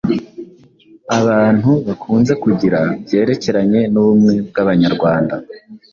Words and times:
abantu 1.19 1.71
bakunze 1.87 2.33
kugira 2.43 2.79
byerekeranye 3.03 3.79
n'ubumwe 3.93 4.33
bw'Abanyarwanda. 4.47 5.35